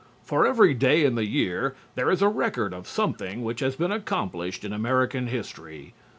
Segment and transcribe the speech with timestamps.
[0.23, 3.91] For every day in the year there is a record of something which has been
[3.91, 5.93] accomplished in American history.